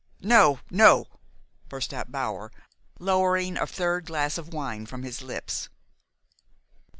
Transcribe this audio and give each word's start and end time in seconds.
"No, 0.23 0.61
no!" 0.71 1.05
burst 1.69 1.93
out 1.93 2.11
Bower, 2.11 2.51
lowering 2.97 3.55
a 3.55 3.67
third 3.67 4.07
glass 4.07 4.39
of 4.39 4.51
wine 4.51 4.87
from 4.87 5.03
his 5.03 5.21
lips. 5.21 5.69